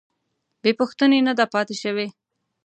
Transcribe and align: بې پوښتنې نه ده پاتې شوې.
بې 0.61 0.71
پوښتنې 0.79 1.19
نه 1.27 1.33
ده 1.37 1.45
پاتې 1.53 1.75
شوې. 1.83 2.07